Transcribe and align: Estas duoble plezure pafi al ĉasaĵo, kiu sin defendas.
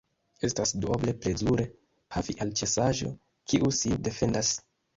Estas 0.47 0.71
duoble 0.85 1.13
plezure 1.25 1.67
pafi 2.15 2.37
al 2.47 2.55
ĉasaĵo, 2.63 3.15
kiu 3.53 3.73
sin 3.85 4.05
defendas. 4.11 4.55